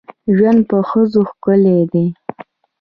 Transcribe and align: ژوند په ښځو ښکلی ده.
ژوند 0.35 0.59
په 0.69 0.77
ښځو 0.89 1.21
ښکلی 1.29 1.79
ده. 1.91 2.03